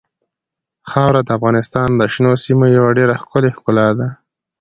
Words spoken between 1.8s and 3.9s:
د شنو سیمو یوه ډېره ښکلې ښکلا